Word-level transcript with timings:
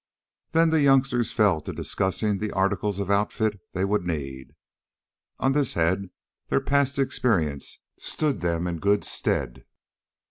Then 0.53 0.71
the 0.71 0.81
youngsters 0.81 1.31
fell 1.31 1.61
to 1.61 1.71
discussing 1.71 2.39
the 2.39 2.51
articles 2.53 2.99
of 2.99 3.11
outfit 3.11 3.59
they 3.73 3.85
would 3.85 4.03
need. 4.03 4.55
On 5.37 5.51
this 5.53 5.75
head 5.75 6.09
their 6.47 6.59
past 6.59 6.97
experience 6.97 7.77
stood 7.99 8.39
them 8.41 8.65
in 8.65 8.79
good 8.79 9.03
stead. 9.03 9.63